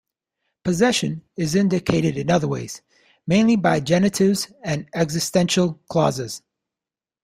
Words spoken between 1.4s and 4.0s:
indicated in other ways, mainly by